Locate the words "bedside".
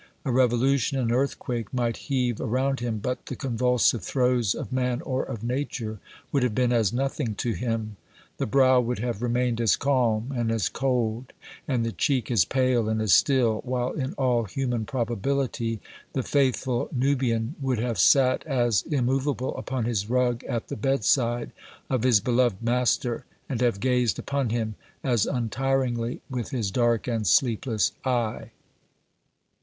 20.75-21.51